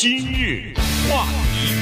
[0.00, 0.72] 今日
[1.10, 1.74] 话题，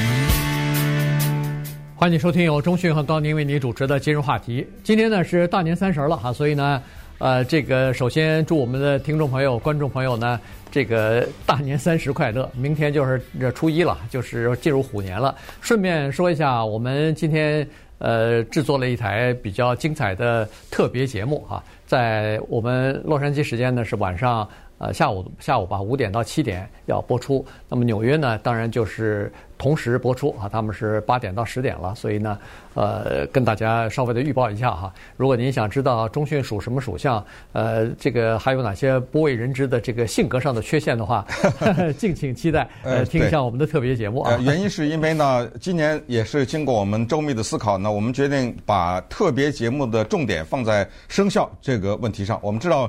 [1.95, 4.65] 欢迎收听由钟讯和高宁为你主持的今日话题。
[4.83, 6.81] 今天呢是大年三十了哈，所以呢，
[7.19, 10.39] 呃，这个首先祝我们的听众朋友、观众朋友呢，
[10.71, 12.49] 这个大年三十快乐。
[12.55, 15.35] 明天就是这初一了，就是进入虎年了。
[15.61, 24.49] 顺便说一下，我们今天呃制作了一台比较精彩的特别节目哈，在我们洛杉矶时间呢是晚上。
[24.79, 27.43] 呃，下午下午吧，五点到七点要播出。
[27.67, 31.95] 那么纽约呢，当然就是同时播出啊，他们是八点到十点了。
[31.95, 32.37] 所以呢，
[32.75, 34.93] 呃，跟大家稍微的预报一下哈。
[35.15, 41.25] 如果您想知道中讯属什么属相，呃，这个还有哪些不为人知的这个性格上的缺陷的话，
[41.97, 44.31] 敬请期待呃听一下我们的特别节目啊。
[44.31, 52.39] 呃，原因是因为呢，今年也是经过我们周密的思考呢，我们决定把特别节目的重点放在生肖这个问题上。
[52.43, 52.83] 我们知道，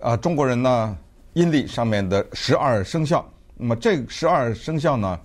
[0.00, 0.96] 啊、呃，中国人呢。
[1.36, 3.22] 阴历上面的十二生肖，
[3.58, 5.20] 那么这十二生肖呢，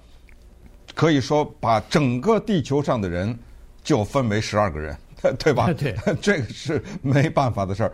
[0.94, 3.34] 可以说把整个地球上的人
[3.82, 4.94] 就分为十二个人，
[5.40, 5.72] 对吧？
[5.72, 7.94] 对， 这个是没办法的事儿。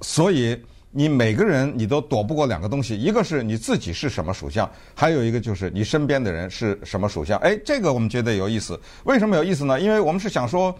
[0.00, 7.38] 所以你每个人你都躲不过两个东西，一个是你自己是什么属相，还有一个就是你身边的人是什么属相。
[7.38, 8.76] 哎，这个我们觉得有意思。
[9.04, 9.80] 为什么有意思呢？
[9.80, 10.76] 因为我们是想说。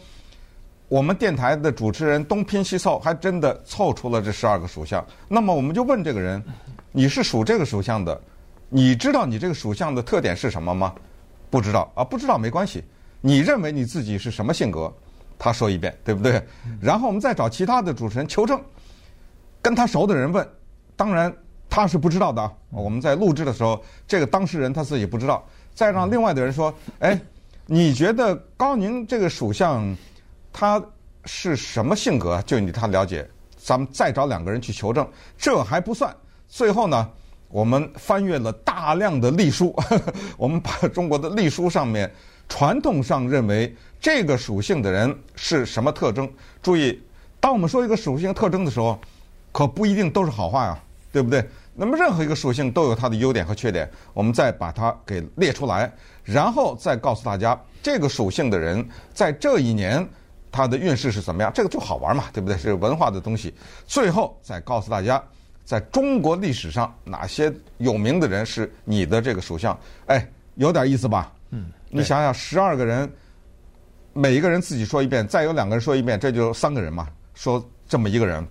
[0.89, 5.05] 我们电台的主持人东拼西凑，还真的凑出了这十二个属相。
[5.27, 6.43] 那么我们就问这个人
[6.93, 8.21] ：“你是属这个属相的，
[8.69, 10.95] 你知道你这个属相的特点是什么吗？”
[11.51, 12.85] 不知道啊，不知道没关系。
[13.21, 14.93] 你认为你自己是什么性格？
[15.39, 16.41] 他说一遍，对不对？
[16.81, 18.61] 然后我们再找其他的主持人求证，
[19.61, 20.47] 跟他熟的人问，
[20.95, 21.35] 当然
[21.69, 22.53] 他是不知道的啊。
[22.71, 25.45] 我们在录制的时候，这个当事人他自己不知道。
[25.75, 27.21] 再让另外的人说：“哎，
[27.67, 29.97] 你觉得高宁这个属相？”
[30.59, 30.83] 他
[31.27, 32.41] 是什么性格？
[32.47, 36.17] 就你他了解，咱们再找两个人去求证，这还不算。
[36.49, 37.11] 最后呢，
[37.49, 39.77] 我们翻阅了大量的隶书，
[40.39, 42.11] 我们把中国的隶书上面
[42.49, 46.27] 传统上认为这个属性的人是什么特征。
[46.63, 46.99] 注意，
[47.39, 48.99] 当我们说一个属性特征的时候，
[49.53, 50.79] 可不一定都是好话呀，
[51.13, 51.47] 对不对？
[51.75, 55.93] 那么任何一个属性都有它的优点和缺点，我们再把它给列出来，
[56.25, 60.09] 然后再告诉大家这个属性的人在这一年。
[60.53, 61.53] 他的运势是怎么样？
[61.55, 62.57] 这个就好玩嘛，对不对？
[62.57, 63.53] 是文化的东西。
[63.87, 65.23] 最后再告诉大家，
[65.65, 69.79] 在中国历史上哪些有名的人是你的这个属相？
[70.07, 71.31] 哎，有点意思吧？
[71.51, 73.11] 嗯，你想想，十二个人，
[74.15, 77.07] 每一个人自己说一遍，再有两个人说一遍，这就三个人嘛。
[77.35, 78.47] 说这么一个人，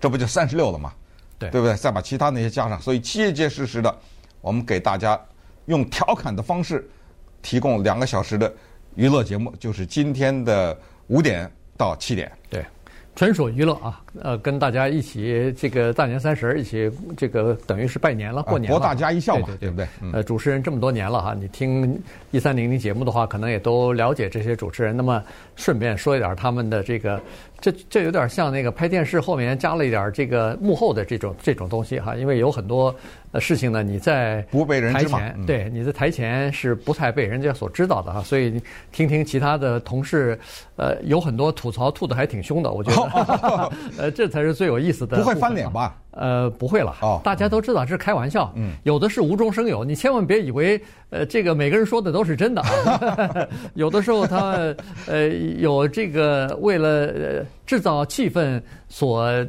[0.00, 0.92] 这不就三十六了嘛？
[1.38, 1.76] 对，对不对？
[1.76, 3.96] 再把其他那些加上，所以结结实实的，
[4.40, 5.20] 我们给大家
[5.66, 6.90] 用调侃的方式
[7.42, 8.52] 提供两个小时的
[8.96, 10.76] 娱乐节目，就是今天的。
[11.08, 12.64] 五点到七点，对，
[13.14, 14.00] 纯属娱乐啊。
[14.20, 19.86] 呃，跟大家一起这个大年三十一起这个等于是拜年了，过年了，博大家一笑嘛，对不对？
[20.12, 24.96] 呃，主持人这么多年了哈，你听一三零零节目的话，可能也都了解这些主持人。
[24.96, 25.22] 那么
[25.54, 27.20] 顺便说一点他们的这个，
[27.60, 32.92] 这这有点像那个拍电视后面加了一点这个幕后的这种这种东西哈，因为有很多
[33.34, 38.60] 事情呢，你在不被人知嘛，对，你在台前是不太被人家所知道的哈，所以
[38.92, 40.38] 听听其他的同事，
[40.76, 43.72] 呃，有很多吐槽吐的还挺凶的，我觉得。
[43.96, 44.10] 呃。
[44.18, 45.16] 这才是最有意思的。
[45.16, 45.96] 不会翻脸吧？
[46.10, 46.96] 呃，不会了。
[47.02, 48.52] 哦，大家都知道这是开玩笑。
[48.56, 53.46] 嗯，有的是无中生有，你千万别以为呃，这个每个人说的都是真的啊。
[53.74, 54.74] 有的时候他
[55.06, 55.28] 呃
[55.58, 59.46] 有这个为了呃制造气氛所呃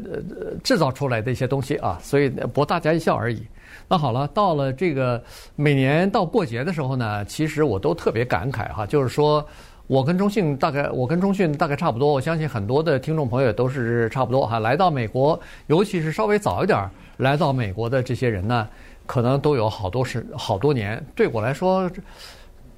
[0.63, 3.41] 制造出来的一些东西啊，所以博大家一笑而已。
[3.87, 5.23] 那好了，到了这个
[5.55, 9.45] 每年到过节的时候呢，其实我都特别感慨哈，就是说。
[9.87, 12.13] 我跟中信大概，我跟中信大概差不多。
[12.13, 14.59] 我相信很多的听众朋友都是差不多哈。
[14.59, 16.87] 来到美国，尤其是稍微早一点
[17.17, 18.67] 来到美国的这些人呢，
[19.07, 21.03] 可能都有好多是好多年。
[21.15, 21.89] 对我来说，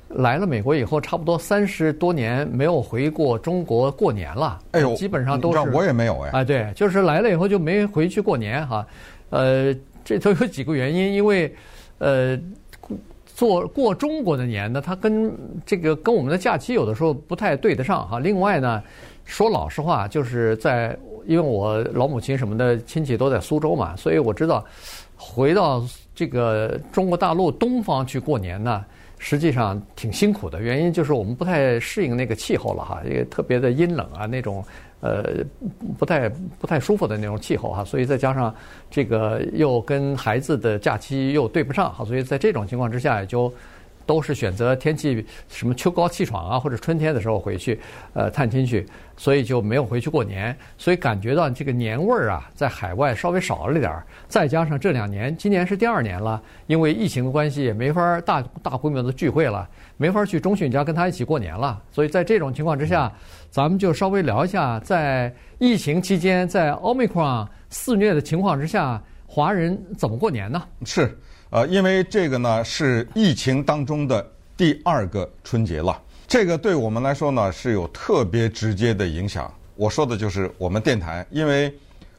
[0.08, 4.58] 来了美国以后，差不多三十多年没有回过中国过年了。
[4.72, 6.30] 哎呦，基本上都是我也没有哎。
[6.30, 8.88] 啊，对，就是来了以后就没回去过年哈。
[9.32, 9.76] 呃，
[10.20, 11.54] 这都有几个原因，因为
[12.00, 12.40] 呃。
[13.34, 18.20] 做过中国的年呢，它跟这个跟我们的假期有的时候不太对得上哈。
[18.20, 18.84] 另外呢，
[19.26, 20.96] 说老实话，就是在
[21.26, 24.64] 因为我老母亲什么的亲戚都在苏州嘛，所以我知道
[25.16, 25.84] 回到
[26.14, 28.86] 这个中国大陆东方去过年呢，
[29.18, 30.62] 实际上挺辛苦的。
[30.62, 34.64] 原因就是我们不太适应那个气候了哈，因为特别的阴冷啊那种。
[35.02, 35.44] 呃，
[35.98, 38.54] 不太不太舒服的那种气候哈，所以再加上
[38.90, 43.52] 这个又跟孩子的假期又对不上哈，所以在这种情况之下，也就
[44.06, 47.80] 都是选择天气什么秋高气爽啊，或者春天的时候回去，
[48.14, 54.06] 呃，探亲去，所以就没有回去过年，所以感觉到这个年味儿啊，在海外稍微少了点儿。
[54.28, 59.68] 再加上这两年，今年是第二年了，因为疫情的关系，也没法大大规模的聚会了，
[59.98, 61.82] 没法去中迅家跟他一起过年了。
[61.92, 63.12] 所以在这种情况之下，
[63.50, 70.64] 咱们就稍微聊一下，在疫情期间，在奥密克戎肆虐的情况之下，华人怎么过年呢？
[70.86, 71.18] 是。
[71.52, 74.26] 呃，因为这个呢是疫情当中的
[74.56, 79.54] 第二个春节了，这个对我们来说呢是有特别直接的影响。
[79.76, 81.74] 我说的就是我们电台，因为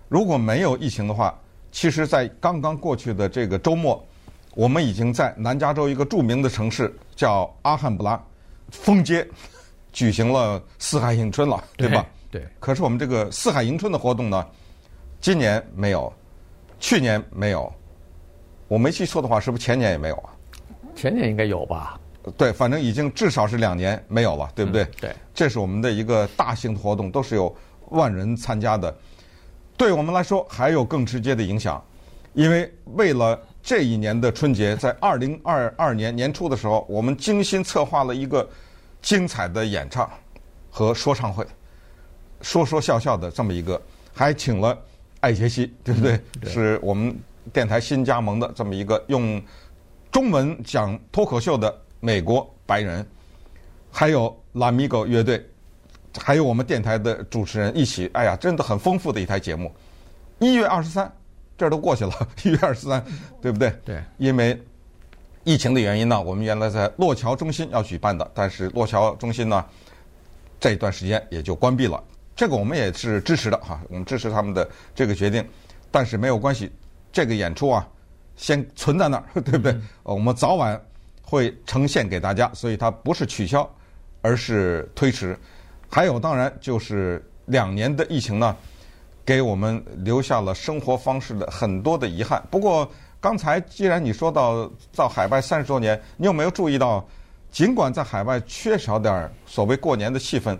[0.08, 1.34] 如果没有疫情的话，
[1.70, 4.06] 其实，在刚刚过去的这个周末，
[4.54, 8.22] 我们已经在南加州一个著名的城市叫阿罕布拉
[8.70, 9.26] 封街
[9.92, 12.04] 举行了四海迎春了，对吧？
[12.30, 12.46] 对。
[12.60, 14.46] 可是我们这个四海迎春的活动呢，
[15.22, 16.12] 今年没有，
[16.78, 17.72] 去年没有。
[18.72, 20.32] 我没记错的话，是不是前年也没有啊？
[20.96, 22.00] 前年应该有吧？
[22.38, 24.82] 对，反正已经至少是两年没有了，对不对？
[24.82, 27.54] 嗯、对，这是我们的一个大型的活动，都是有
[27.90, 28.96] 万人参加的。
[29.76, 31.84] 对我们来说，还有更直接的影响，
[32.32, 38.48] 因为为了这一年的春节，在二零二二年年初的时候，我们精心策划了一个
[39.02, 40.10] 精彩的演唱
[40.70, 41.46] 和说唱会，
[42.40, 43.78] 说说笑笑的这么一个，
[44.14, 44.78] 还请了
[45.20, 46.12] 艾杰西，对不对？
[46.14, 47.14] 嗯、对，是我们。
[47.52, 49.42] 电台新加盟的这么一个用
[50.10, 53.06] 中文讲脱口秀的美国白人，
[53.90, 55.44] 还有拉米狗乐队，
[56.18, 59.72] 还有我们电台的主持人一起，哎呀，真的很丰富的一台节目。
[60.38, 61.10] 一月二十三，
[61.56, 62.12] 这都过去了，
[62.44, 63.04] 一月二十三，
[63.40, 63.72] 对不对？
[63.84, 64.02] 对。
[64.18, 64.60] 因为
[65.44, 69.64] 疫情的原因呢，我们原来在洛桥中心要举办的，但是洛桥中心呢，
[70.60, 72.02] 这一段时间也就关闭了。
[72.34, 75.46] 这个我们也是支持的哈，我们支持他们的这个决定，
[75.90, 76.70] 但是没有关系。
[77.12, 77.86] 这个演出啊，
[78.36, 79.76] 先存在那儿， 对不对？
[80.02, 80.80] 我们早晚
[81.22, 83.68] 会呈现给大家，所以它不是取消，
[84.22, 85.38] 而是推迟。
[85.90, 88.56] 还有，当然就是两年的疫情呢，
[89.26, 92.42] 给我们留下了生活方式的很多的遗憾。
[92.50, 97.06] 不过，刚才既然你说到到海外三十多年，你有没有注意到，
[97.50, 100.58] 尽管在海外缺少点所谓过年的气氛？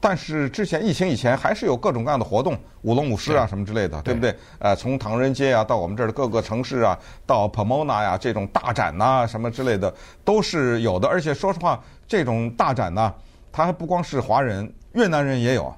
[0.00, 4.34] 但是之前疫情以前还是有各种各样的活动，舞龙舞狮啊什么之类的，对，对不对？
[4.58, 9.92] 呃，从唐人街啊到我们这儿的各个城市啊，到 Pomona 呀这种大展呐、啊、什么之类的
[10.24, 11.06] 都是有的。
[11.06, 13.12] 而且说实话，这种大展呐，
[13.52, 15.72] 它还不光是华人，越南人也有。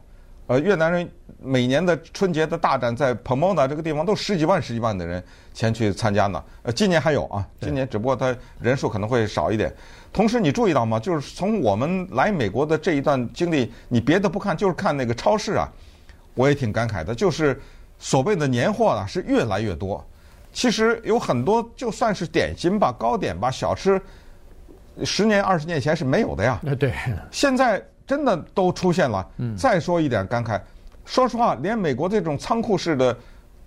[0.52, 1.10] 呃，越南人
[1.40, 6.44] 每年的春节的大展在 Pomona 这个地方都十几万、十几万的人前去参加呢。
[6.62, 9.74] 呃，今年还有啊，今年只不过他人数可能会少一点。
[10.12, 11.00] 同时，你注意到吗？
[11.00, 15.66] 就是从我们来美国的这一段经历，你别的不看，就是看那个超市啊，
[16.34, 17.14] 我也挺感慨的。
[17.14, 17.58] 就是
[17.98, 20.06] 所谓的年货啊，是越来越多。
[20.52, 23.98] 其实有很多就算是点心吧、糕点吧、小吃，
[25.02, 26.60] 十年、二十年前是没有的呀。
[26.78, 26.92] 对。
[27.30, 29.26] 现在真的都出现了。
[29.38, 29.56] 嗯。
[29.56, 30.60] 再说一点感慨，
[31.04, 33.16] 说实话，连美国这种仓库式的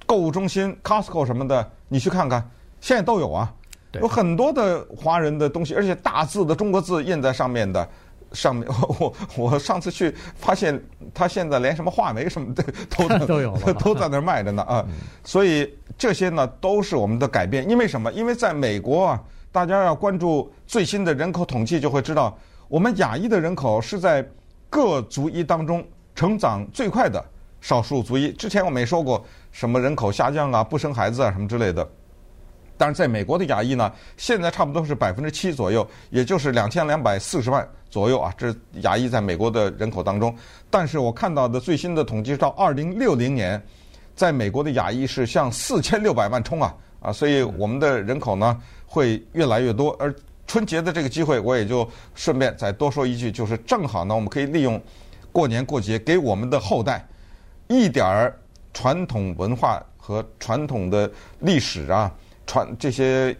[0.05, 2.49] 购物中心、Costco 什么的，你去看看，
[2.79, 3.53] 现在都有啊。
[4.01, 7.87] 有很多的华人的东西，而且大字的中国字印在上面的，
[8.33, 8.67] 上面
[8.99, 10.77] 我我上次去发现，
[11.13, 12.61] 他现在连什么话梅什么的
[12.91, 14.85] 都 都有都在那儿卖着呢啊！
[15.23, 17.69] 所以这些呢都是我们的改变。
[17.69, 18.11] 因为什么？
[18.11, 24.27] 因为在美国啊，大家要关注最新的人口统计，就会知道我们亚裔的人口是在
[24.69, 25.85] 各族裔当中
[26.15, 27.23] 成长最快的
[27.61, 28.31] 少数族裔。
[28.33, 31.87] 之前我们也说过，什么人口下降啊，不生孩子啊，什么之类的。
[32.77, 38.33] 但是在美国的亚裔呢，现在差不多是百分之七左右，也就是两千两百四十万左右啊。
[38.37, 40.35] 这亚裔在美国的人口当中。
[40.69, 43.61] 但是我看到的最新的统计到二零六零年，
[44.13, 47.13] 在美国的亚裔是向四千六百万冲啊啊！
[47.13, 49.95] 所以我们的人口呢会越来越多。
[49.97, 50.13] 而
[50.47, 54.81] 春节的这个机会，我也就顺便再多说一句，就是正好呢，我们可以利用
[55.31, 57.05] 过年过节，给我们的后代
[57.67, 58.37] 一点儿
[58.73, 62.11] 传统文化和传统的历史啊。
[62.47, 63.35] 传这些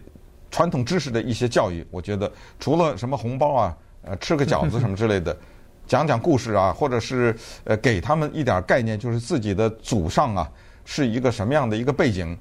[0.50, 5.36] 传统知识的一些教育，我觉得除了什么红包啊，呃，吃个饺子什么之类的，
[5.86, 7.32] 讲讲故事啊，或者是
[7.62, 10.50] 呃，给他们一点概念，就是自己的祖上啊
[10.84, 12.36] 是一个什么样的一个背景。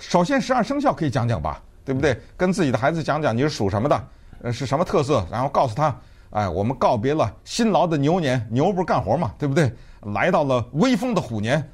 [0.00, 2.14] 首先，十二生肖可以讲讲吧，对不对？
[2.36, 4.04] 跟自己的孩子讲讲你是属什么的，
[4.42, 9.72] 呃，是什么特色，然后告诉他，哎，我们告别了辛劳的牛年，牛不是干活嘛，对不对？
[10.12, 11.66] 来到了威风的虎年，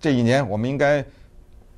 [0.00, 1.04] 这一年我们应该。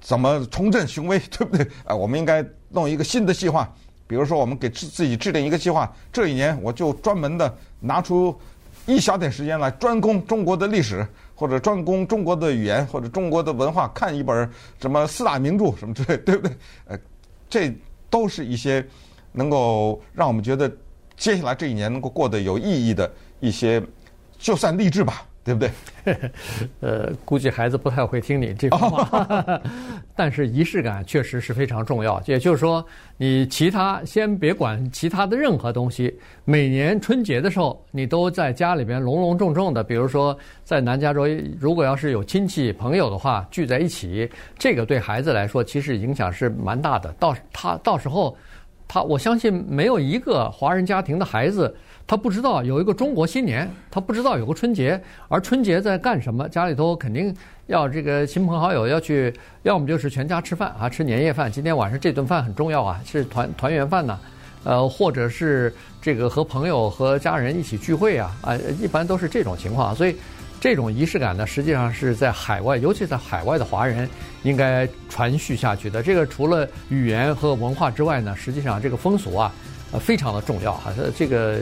[0.05, 1.65] 怎么重振雄威， 对不对？
[1.85, 3.73] 啊，我们应该弄一个新的计划，
[4.09, 8.37] 比如说，我们给自自己制定一个计划，这一年我就专门的拿出
[8.85, 16.57] 一小点时间来专攻中国的历史，或者专攻中国的语言，或者中国的文化，看一本什么四大名著什么之类，对不对？
[16.89, 16.99] 呃，
[17.53, 17.71] 这
[18.09, 18.83] 都是一些
[19.33, 20.75] 能够让我们觉得
[21.19, 23.83] 接下来这一年能够过得有意义的一些，
[24.39, 25.27] 就算励志吧。
[25.45, 25.71] 对不对？
[26.81, 29.61] 呃，估计孩子不太会听你这句话，
[30.15, 32.23] 但是仪式感确实是非常重要。
[32.27, 32.85] 也就是说，
[33.17, 41.27] 你其他先别管其他的任何东西，每年春节的时候，你都在家里边隆隆重重的，比如说在南加州，
[41.59, 47.13] 如果要是有亲戚朋友的话聚在一起，这个对孩子来说其实影响是蛮大的。
[47.19, 48.37] 到他到时候，
[48.87, 51.75] 他我相信没有一个华人家庭的孩子。
[52.07, 56.47] 他不知道有一个中国新年，他不知道有个春节，而春节在干什么？
[56.49, 57.35] 家里头肯定
[57.67, 59.33] 要这个亲朋好友要去，
[59.63, 61.51] 要么就是全家吃饭啊，吃年夜饭。
[61.51, 64.19] 今天晚上这顿饭很重要啊，是团团圆饭呐，
[64.65, 69.95] 呃，或者是这个和朋友和家人一起聚会啊，啊，一般都是这种情况。
[69.95, 70.15] 所以
[70.61, 74.07] 这种仪式感呢，实际上是在海外，尤其在海外的华人
[74.43, 76.03] 应该传续下去的。
[76.03, 79.51] 这个除了语言和文化之外呢，实际上这个风俗啊。
[79.93, 81.59] 呃，非常的重要哈，这个，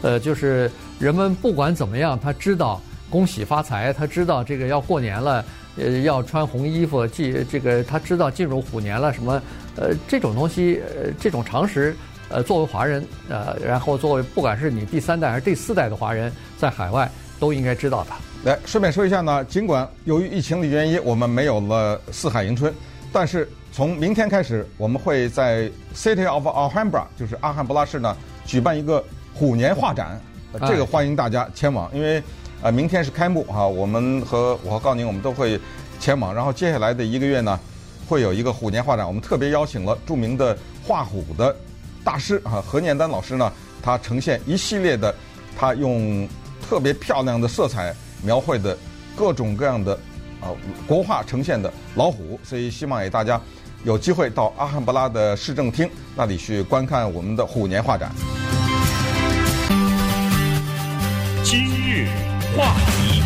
[0.00, 2.80] 呃，就是人们不管怎么样，他知道
[3.10, 5.44] 恭喜发财，他知道这个要过年了，
[5.76, 9.42] 呃，要穿红衣服，进这个他知道进入虎年了，什么，
[9.76, 11.94] 呃，这种东西，呃，这种常识，
[12.30, 18.10] 呃，作为华人，呃，然后作为不管是你第三代还是第四代的华人，在海外都应该知道的。
[18.44, 22.72] 来，顺便说一下呢，尽管由于疫情的原因，我们没有了四海迎春，
[23.12, 23.46] 但是。
[23.76, 28.16] 从明天开始，我们会在 City of Alhambra，就是阿罕布拉市呢，
[28.46, 29.04] 举办一个
[29.34, 30.18] 虎年画展，
[30.66, 32.22] 这个欢迎大家前往，因为
[32.62, 35.60] 呃明天是开幕哈，我们和我和高宁我们都会
[36.00, 37.60] 前往，然后接下来的一个月呢，
[38.08, 41.54] 会有一个虎年画展，我们特别邀请了著名的画虎的
[42.02, 43.52] 大师啊何念丹老师呢，
[43.82, 45.14] 他呈现一系列的，
[45.54, 46.26] 他用
[46.66, 48.74] 特别漂亮的色彩描绘的
[49.14, 49.92] 各种各样的
[50.40, 50.48] 啊
[50.86, 53.38] 国画呈现的老虎，所以希望给大家。
[53.84, 58.10] 有机会到阿罕布拉的市政厅那里去观看我们的虎年画展。
[61.44, 62.08] 今日
[62.56, 63.22] 话题，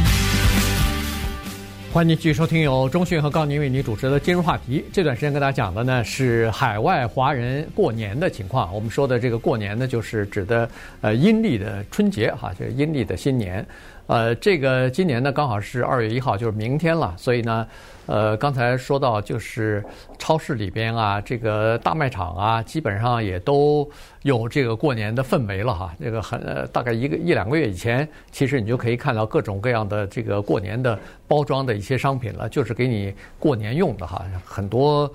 [1.93, 4.85] 欢迎继续收听由中讯和高宁为您主持的今日话题。
[4.93, 8.75] 这段时间跟大家讲的呢是海外华人过年的情况。
[8.75, 10.69] 我们说的这个过年呢，就是指的
[11.01, 13.67] 呃阴历的春节哈，就是阴历的新年。
[14.07, 17.67] 呃，这个今年呢刚好是二月一号，就是明天了，所以呢。
[18.11, 19.85] 呃，刚才说到就是
[20.19, 23.89] 超市里边啊，这个大卖场啊，基本上也都
[24.23, 25.95] 有这个过年的氛围了哈。
[26.01, 30.99] 这个很、大概一个一两个月以前，其实你就可以看到各种各样的这个过年的
[31.29, 34.25] 包装的一些商品了，就是给你过年用的哈。
[34.45, 35.09] 很多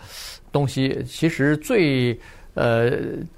[0.54, 2.18] 东西其实最
[2.54, 2.92] 呃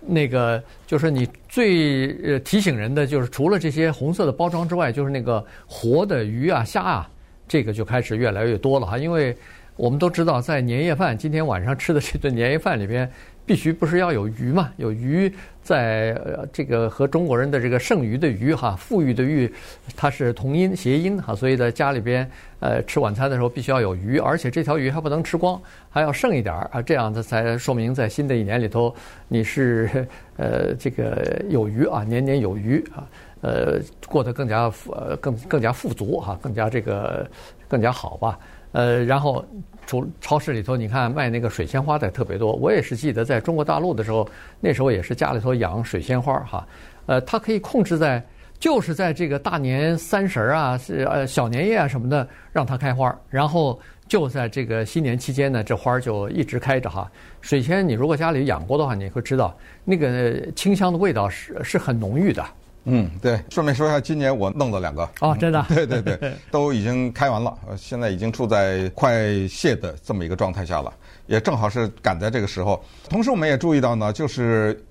[0.06, 7.10] 那个就是你最呃提醒人的，就是除了这些红色的包装之外，就是那个活的鱼啊、虾啊。
[7.48, 9.36] 这个就开始越来越多了哈，因为
[9.75, 13.10] 我们都知道，在年夜饭今天晚上吃的这顿年夜饭里边，
[13.48, 14.70] 必须不是要有鱼嘛？
[14.75, 16.20] 有鱼在
[16.51, 19.51] 这个和中国人的这个剩余的余哈，富裕的裕，
[19.96, 28.94] 它是同音谐音哈，所以在家里边呃吃晚餐的时候必须要有鱼，而且这条鱼还不能吃光，还要剩一点儿啊，这样子才说明在新的一年里头
[29.30, 33.08] 你是 呃这个有余啊，年年有余啊。
[33.42, 37.30] 呃，过得更加富，呃，更更加富足哈，更加这个
[37.68, 38.38] 更加好吧。
[38.72, 39.44] 呃，然后
[39.86, 42.54] 除超市里头，你看卖那个水仙花的特别多。
[42.54, 44.28] 我也是记得在中国大陆的时候，
[44.60, 46.68] 那时候也是家里头养水仙花哈。
[47.06, 48.22] 呃，它可以控制在，
[48.60, 53.18] 就是在这个大年三十啊，是呃小年夜啊什么的，让它开花。
[53.30, 57.10] 然后就在这个新年期间呢，这花就一直开着哈。
[57.40, 62.46] 水仙，你如果家里养过的话，你会知道那个清香的味道是是很浓郁的。
[62.89, 70.94] 嗯，对，顺便说一下，今年我弄了两个哦，真的，对 对对， 都已经开完了，现在已经处在快谢的这么一个状态下了，
[71.25, 72.82] 也正好是赶在这个时候。
[73.10, 74.82] 同时，我们也注意到呢，就是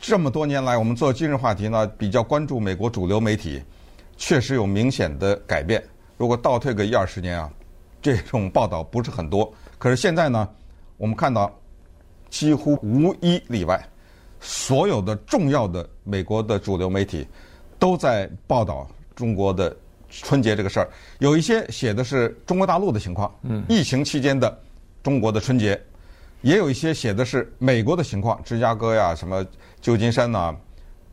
[0.00, 3.62] 这么多年来，我们做今日话题呢，比较关注美国主流媒体，
[4.16, 5.82] 确实有明显的改变。
[6.16, 7.50] 如果倒退个一二十年啊，
[8.00, 9.52] 这种报道不是很多。
[9.78, 10.48] 可是现在呢，
[10.96, 11.54] 我们看到
[12.30, 13.78] 几乎无一例外。
[14.44, 17.26] 所有的重要的美国的主流媒体
[17.78, 19.74] 都在报道中国的
[20.08, 24.60] 春节这个事儿，有一些写的是中国大陆的情况，嗯，疫情期间的
[25.02, 25.80] 中国的春节，
[26.42, 29.44] 也有一些写的是美国的情况，芝加哥呀、什么
[29.80, 30.54] 旧金山呐、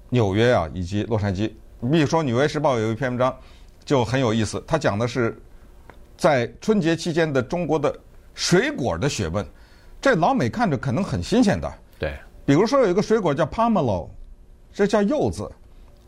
[0.09, 1.51] 纽约啊以及洛杉矶。
[1.91, 3.33] 比如说《纽约时报》有一篇文章
[3.85, 5.41] 就很有意思，它讲的是
[6.17, 7.97] 在春节期间的中国的
[8.33, 9.45] 水果的学问，
[10.01, 12.13] 这老美看着可能很新鲜的，对。
[12.45, 14.09] 比如说有一个水果叫 Pomelo，
[14.73, 15.49] 这叫柚子，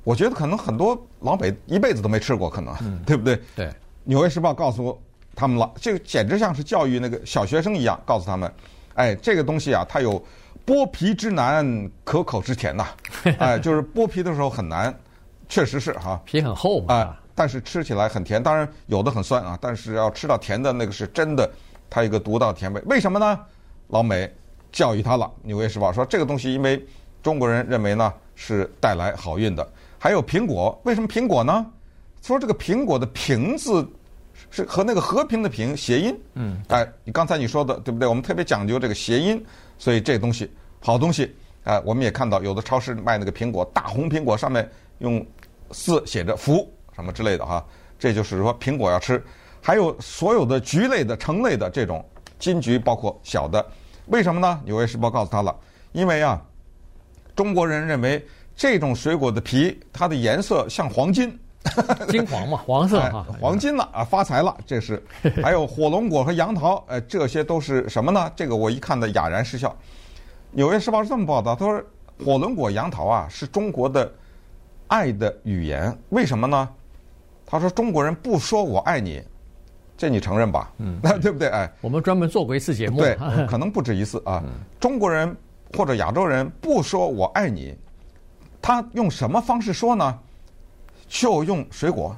[0.04, 3.40] 我觉得可能很多老美一辈子都没吃过，可能，嗯、对不对？
[3.56, 3.70] 对。
[4.04, 5.00] 纽约时报告诉
[5.36, 8.52] 他们了，这个简直像是教育那个小学生一样，告诉他们，
[8.96, 10.24] 哎，这个东西啊，它有
[10.66, 12.84] 剥皮之难，可口之甜呐、
[13.38, 14.94] 啊，哎，就是剥皮的时候很难，
[15.48, 21.50] 确实是哈，皮很厚嘛，啊，但是吃起来很甜，当然有的很酸啊，但是要吃到甜的那个是真的，
[21.90, 22.82] 它有一个独到甜味。
[22.88, 23.40] 为什么呢？
[23.90, 24.32] 老美
[24.72, 26.84] 教育他了，《纽约时报》说这个东西因为
[27.22, 28.12] 中国人认为呢
[28.44, 29.68] 是带来好运的。
[30.00, 31.64] 还有苹果，为什么苹果呢？
[32.24, 33.88] 说这个苹果的“苹”字
[34.50, 38.08] 是和那个和平的“平”谐音，嗯，哎，你刚才你说的对不对？
[38.08, 39.44] 我们特别讲究这个谐音，
[39.78, 44.68] 所以这东西好东西，哎，我们也看到有的超市卖那个苹果，大红苹果上面
[45.00, 45.24] 用
[45.70, 47.64] 字写着“福”什么之类的哈，
[48.00, 49.24] 这就是说苹果要吃。
[49.62, 52.04] 还有所有的橘类的、橙类的这种
[52.40, 53.64] 金橘，包括小的，
[54.08, 54.60] 为什么呢？
[54.66, 55.56] 《纽约时报》告诉他了，
[55.92, 56.42] 因为啊，
[57.42, 58.24] 中国人认为
[58.56, 61.36] 这种水果的皮它的颜色像黄金。
[62.08, 65.02] 金黄嘛，黄色哈，黄金了啊，发财了，这是。
[65.42, 68.32] 还有火龙果和杨桃，呃，这些都是什么呢？
[68.36, 69.76] 这个我一看的哑然失笑。
[70.52, 71.84] 纽约时报是这么报道，他说
[72.24, 74.12] 火龙果、杨桃啊，是中国的
[74.86, 75.96] 爱的语言。
[76.10, 76.70] 为什么呢？
[77.44, 79.20] 他说中国人不说我爱你，
[79.98, 80.72] 这你承认吧？
[80.78, 81.48] 嗯，那 对不对？
[81.48, 83.16] 哎，我们专门做过一次节目，对，
[83.48, 84.44] 可能不止一次啊。
[84.80, 85.36] 中国人
[85.78, 87.76] 或者亚洲人不说我爱你，
[88.62, 90.20] 他用什么方式说呢？
[91.08, 92.16] 就用水果，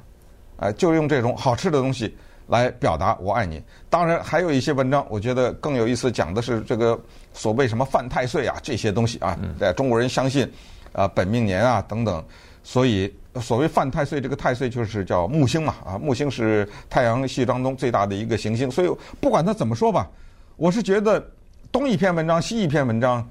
[0.57, 2.15] 哎，就用这种好吃的东西
[2.48, 3.60] 来表达我爱你。
[3.89, 7.00] 当然，还有一些文章，我觉得更有意思，讲的是这个
[7.33, 10.48] 所谓什么犯太岁啊这些东西啊，在中国人相信
[10.91, 12.24] 啊本命年啊等等，
[12.63, 20.07] 所以所谓犯太岁，这个太岁就是叫木星嘛啊，木星是太阳系当中最大的一个行星，所以不管他怎么说吧，
[20.55, 21.25] 我是觉得
[21.72, 23.27] 东一篇文章西一篇文章，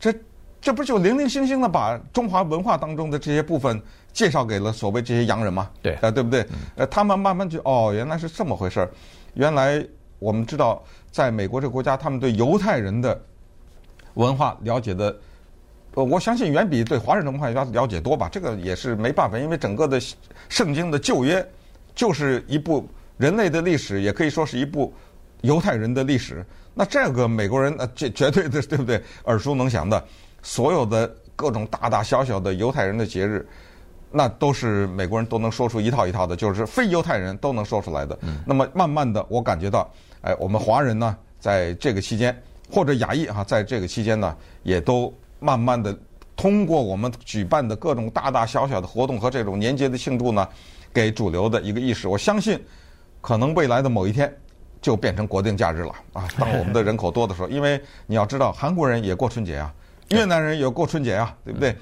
[0.00, 0.12] 这
[0.60, 3.80] 这不就零零星星的把中华文化当中的这些部分。
[4.12, 5.70] 介绍给了所谓这些洋人嘛？
[5.80, 6.44] 对，啊，对不对？
[6.74, 8.90] 呃，他们慢慢就哦，原来是这么回事儿。
[9.34, 9.80] 原来
[10.18, 13.16] 我们知道，在美国这个国家，他们对犹太人的
[14.14, 15.16] 文化了解的，
[15.94, 18.28] 呃，我相信远比对华人的文化要了解多吧。
[18.32, 20.00] 这个也是没办法，因为整个的
[20.48, 21.48] 圣经的旧约
[21.94, 22.84] 就是一部
[23.16, 24.92] 人类的历史，也可以说是一部
[25.42, 26.44] 犹太人的历史。
[26.74, 29.02] 那这个美国人呃，这绝对的 对不对？
[29.24, 30.02] 耳熟能详的，
[30.42, 33.46] 所有的各种大大小小的犹太人的节日。
[34.12, 38.18] 那都是美国人都能说出一套一套的，就是非犹太人都能说出来的。
[38.44, 39.88] 那么慢慢的，我感觉到，
[40.22, 42.36] 哎，我们华人呢，在这个期间，
[42.68, 45.96] 或者亚裔哈，在这个期间呢，也都慢慢的
[46.34, 50.48] 通过我们举办的各种大大小小的活动和这种年节的庆祝呢，
[50.92, 52.08] 给主流的一个意识。
[52.08, 52.60] 我相信，
[53.20, 54.36] 可能未来的某一天
[54.80, 56.26] 就变成国定假日了啊！
[56.38, 59.72] 当我们的人口多的时候，因为你要知道，韩国人也过春节啊，
[60.10, 61.76] 越南人也过春节啊，对不对？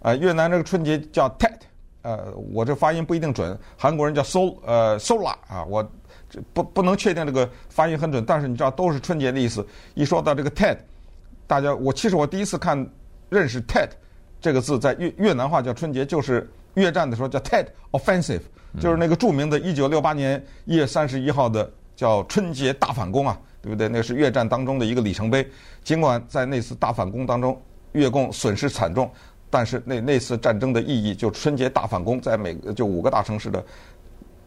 [0.00, 1.58] 呃，越南这个春节叫 Tet。
[2.02, 5.82] 呃，我这发音不一定准，韩国人叫 Sol 呃 Sola 啊，我
[6.28, 9.66] 这不不能确定这个发音很准，但是你知道都是春节的意思。
[9.94, 10.76] 一说到这个 Tet，
[11.46, 12.76] 大家我其实我第一次看
[13.30, 13.88] 认识 Tet
[14.38, 18.42] 这个字，在越越南话叫春节，就是越战的时候叫 Tet Offensive，
[18.78, 23.88] 就是那个著名的1968年1月31号的叫春节大反攻啊，对不对？
[23.88, 25.46] 那是越战当中的一个里程碑。
[25.82, 27.60] 尽管在那次大反攻当中，
[27.92, 29.10] 越共损失惨重。
[29.50, 33.64] 但是那那次战争的意义，就春节大反攻，在美就五个大城市的，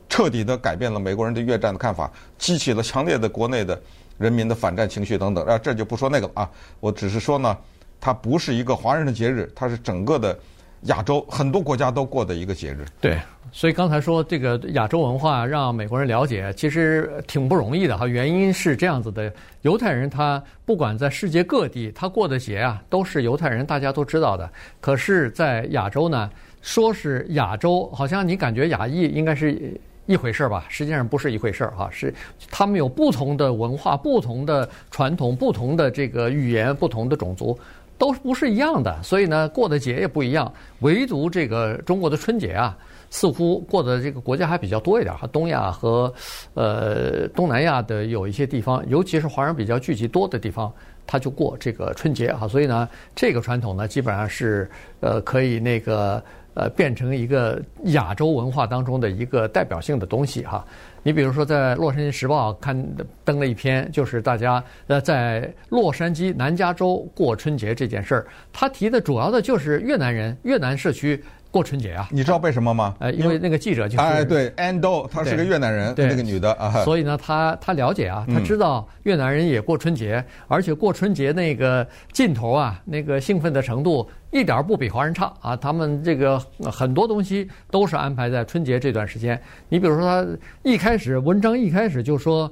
[0.10, 3.82] 彻底的改变了美国人对越战的看法，激起了强烈的国内的
[4.18, 5.46] 人民的反战情绪等等。
[5.46, 7.58] 啊，这就不说那个了啊，我只是说呢，
[8.02, 10.38] 它不是一个华人的节日，它是整个的。
[10.82, 13.20] 亚洲很多国家都过的一个节日，对，
[13.52, 18.06] 所以刚才说这个亚洲文化让美国人了解，其实挺不容易的哈。
[18.06, 24.50] 原因是这样子的，犹太人他不管在世界各地，他过的节啊，都是犹太人大家都知道的。
[24.80, 26.30] 可是，在亚洲呢，
[26.62, 30.66] 说是亚洲，好像你感觉亚裔应该是一回事儿吧？
[30.70, 32.14] 实际上不是一回事儿哈，是
[32.50, 37.58] 他们有不同的文化、不同的传统、不同的这个语言、不同的种族。
[37.98, 40.52] 都不是一样的，所以呢，过的节也不一样。
[40.82, 42.78] 唯独这个中国的春节啊，
[43.10, 45.28] 似乎过的这个国家还比较多一点哈。
[45.28, 46.14] 东亚和
[46.54, 50.72] 呃东南亚的有一些地方，尤其是华人比较聚集多的地方，
[51.08, 52.48] 他就过这个春节哈。
[52.48, 60.64] 所以呢，这个传统呢，基本上是呃可以那个呃变成一个亚洲文化当中的一个代表性的东西哈。
[61.08, 62.86] 你比如说，在《洛杉矶时报》刊
[63.24, 71.24] 登了一篇，就是大家呃在洛杉矶南加州过春节这件事儿，他提的主要的就是越南人、越南社区。
[71.58, 72.08] 过春节啊？
[72.12, 72.94] 你知道为什么吗？
[73.00, 76.84] 呃，因为那个记者就是哎，对，Ann Do，她是个越南人，那个女的啊。
[76.84, 85.56] 所以呢，她她了解啊，她知道越南人也过春节，而且过春节那个劲头啊，那个兴奋的程度一点不比华人差啊。
[85.56, 86.38] 他们这个
[86.72, 89.42] 很多东西都是安排在春节这段时间。
[89.68, 90.28] 你比如说，他
[90.62, 92.52] 一开始文章一开始就说，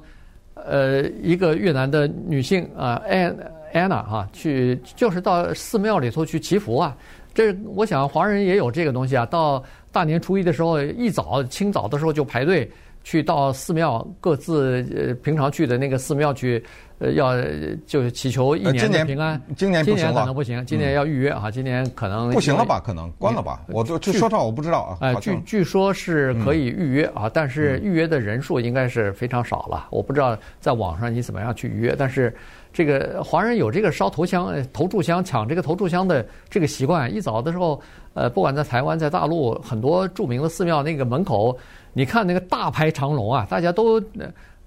[0.54, 3.36] 呃，一个越南的女性啊，安
[3.72, 6.96] 安娜哈，去就是到寺庙里头去祈福啊。
[7.36, 9.24] 这我想华人也有这个东西啊。
[9.26, 12.68] 到大年初一的时候，一早清早的时候就排队
[13.04, 16.64] 去到寺庙，各自呃平常去的那个寺庙去。
[16.98, 17.34] 呃，要
[17.86, 19.38] 就祈求一年的平安。
[19.54, 20.64] 今年今年不行能不行。
[20.64, 22.80] 今年要预约啊，今年可能不行了吧？
[22.80, 23.60] 可能关了吧？
[23.68, 24.96] 我就据说这我不知道啊。
[25.02, 29.88] 哎，据据说是可以预约啊，但是预约的人数应该是非常少了。
[29.90, 32.34] 我不知道在网上你怎么样去预约，但是
[32.76, 37.10] 这个华人有这个烧头香、头炷香、抢这个头炷香的这个习惯。
[37.10, 37.80] 一早的时候，
[38.12, 41.56] 呃，不管在台湾、在大陆，很多著名的寺庙那个门口，
[41.94, 43.98] 你看那个大排长龙啊，大家都。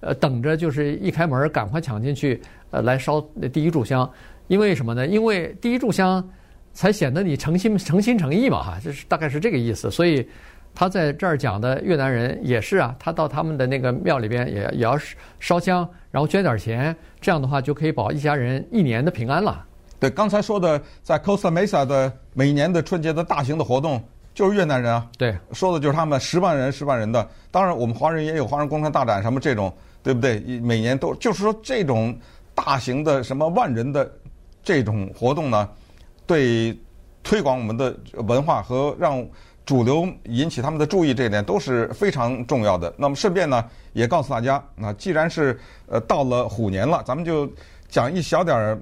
[0.02, 2.42] 呃，等着就是一开门，赶快抢进去，
[2.72, 3.20] 呃，来烧
[3.52, 4.10] 第一炷香。
[4.48, 5.06] 因为什么呢？
[5.06, 6.26] 因为第一炷香
[6.72, 9.92] 才显得你诚心诚心诚意嘛，哈，就是大概是这个意思。
[9.92, 10.26] 所以
[10.74, 14.98] 他在这儿讲的越南人也是啊，他到他们的那个庙里边也也要
[15.40, 19.66] 烧香，然后捐点钱，这样的话就可以保一家人一年的平安了。
[20.00, 24.02] 对，刚才说的在 Costa Mesa 的每年的春节的大型的活动，
[24.34, 25.08] 就是越南人啊。
[25.18, 27.28] 对，说的就是他们十万人十万人的。
[27.52, 29.74] 当然，我们华人也有华人工商大展什么这种。
[30.02, 30.40] 对不对？
[30.62, 32.18] 每年都就是说，这种
[32.56, 34.10] 大型的什么万人的
[34.64, 35.70] 这种活动呢，
[36.26, 36.76] 对
[37.22, 37.94] 推广我们的
[38.26, 39.24] 文化和让
[39.70, 42.92] 主流引起他们的注意这一点都是非常重要的。
[42.98, 47.48] 那么顺便呢，也告诉大家，那既然是呃到了虎年了，咱们就
[47.88, 48.82] 讲一小点儿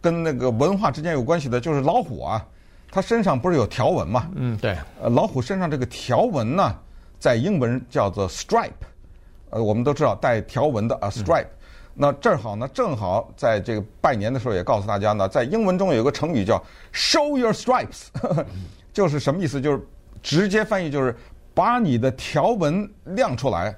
[0.00, 2.44] 跟那个文化之间有关系的，就是老虎啊，
[2.90, 4.28] 它身上不是有条纹嘛？
[4.34, 4.76] 嗯，对。
[5.00, 6.74] 呃，老虎身上这个条纹呢，
[7.20, 8.72] 在英文叫做 stripe。
[9.50, 11.46] 呃，我们都知道带条纹的啊，stripe。
[11.94, 16.60] 那正好呢，正好在这个拜年的时候也告诉大家呢，在英文中有个成语叫
[16.92, 18.08] “show your stripes”，
[18.92, 19.60] 就是什么意思？
[19.60, 19.80] 就是
[20.24, 21.14] 直接翻译就是
[21.54, 23.72] 把你的条纹亮出来。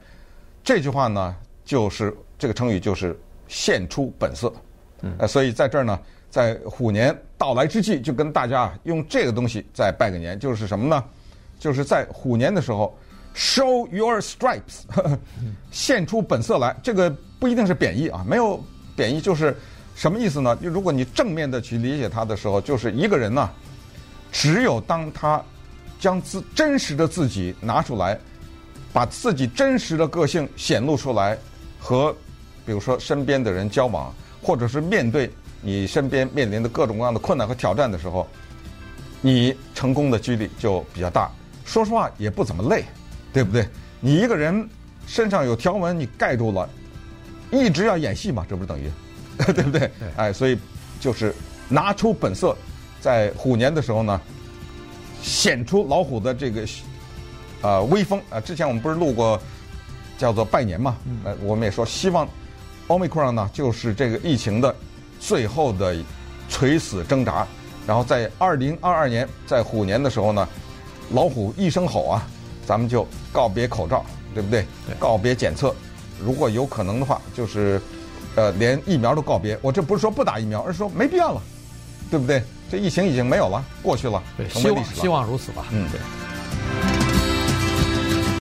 [0.64, 3.14] 这句话呢，就是这个成语就是
[3.48, 4.50] 现出本色。
[5.18, 5.98] 呃，所以在这儿呢，
[6.30, 11.04] 在虎年到来之际，就跟大家用这个东西再拜个年，就是什么呢？
[11.59, 12.96] 就是在虎年的时候。
[13.38, 14.85] Show your stripes，
[15.70, 16.74] 现出本色来。
[16.82, 18.59] 这个不一定是贬义啊，没有
[18.96, 19.54] 贬义，就是
[19.94, 20.56] 什么意思呢？
[20.56, 23.50] 就如果你正面的去理解它的时候，就是一个人呢，
[24.32, 25.38] 只有当他
[25.98, 28.18] 将自真实的自己拿出来，
[28.92, 31.37] 把自己真实的个性显露出来，
[31.78, 32.14] 和
[32.64, 35.30] 比如说身边的人交往，或者是面对
[35.61, 38.26] 你身边面临的各种各样的困难和挑战的时候，
[39.20, 41.30] 你成功的几率就比较大。
[41.64, 42.85] 说实话，也不怎么累。
[43.32, 43.68] 对不对？
[44.00, 44.66] 你一个人
[45.06, 46.66] 身上有条纹，你盖住了，
[47.50, 48.90] 一直要演戏嘛，这不是等于，
[49.37, 49.80] 对不对？
[49.80, 50.59] 对哎，所以
[51.00, 51.35] 就是
[51.68, 52.56] 拿出本色，
[52.98, 54.18] 在虎年的时候呢，
[55.22, 56.66] 显出老虎的这个
[57.62, 58.40] 呃威风啊、呃。
[58.40, 59.40] 之前我们不是录过
[60.18, 60.96] 叫做拜年嘛？
[61.24, 62.29] 呃，我们也说希望
[62.88, 64.74] Omicron 呢，就是这个疫情的
[65.20, 65.96] 最后的
[66.48, 67.46] 垂死挣扎。
[67.87, 70.48] 然后在二零二二年，在虎年的时候呢，
[71.12, 72.26] 老虎一声吼啊！
[72.66, 74.66] 咱们就告别口罩，对不对？
[74.88, 75.72] 对，告别检测，
[76.20, 77.81] 如果有可能的话，就是，
[78.35, 79.57] 呃，连疫苗都告别。
[79.62, 81.40] 我这不是说不打疫苗，而是说没必要了，
[82.11, 82.42] 对不对？
[82.70, 84.94] 这疫情已经没有了，过去了，对，成为历史了。
[84.94, 85.66] 希望希望如此吧。
[85.70, 86.00] 嗯，对。